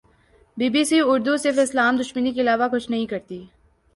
be 0.57 0.69
B 0.69 0.83
C 0.85 0.99
Urdu 1.01 1.37
صرف 1.37 1.59
اسلام 1.59 1.97
دشمنی 1.97 2.31
کے 2.31 2.41
علاوہ 2.41 2.67
کچھ 2.71 2.89
نہیں 2.91 3.05
کرتی 3.05 3.43